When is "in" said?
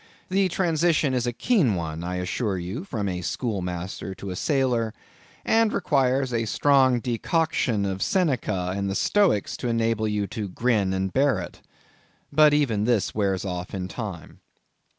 13.75-13.87